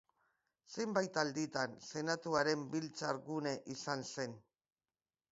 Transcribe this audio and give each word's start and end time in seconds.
Zenbait 0.75 1.17
alditan, 1.23 1.75
senatuaren 1.87 2.63
biltzar 2.71 3.19
gune 3.27 3.53
izan 3.75 4.03
zen. 4.15 4.33